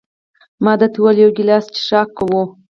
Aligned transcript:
ما 0.63 0.73
ده 0.79 0.87
ته 0.93 0.97
وویل: 0.99 1.17
یو 1.23 1.31
ګیلاس 1.37 1.65
څښاک 1.73 2.09
کوو؟ 2.17 2.41